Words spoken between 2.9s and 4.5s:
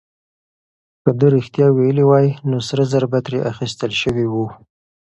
زر به ترې اخيستل شوي وو.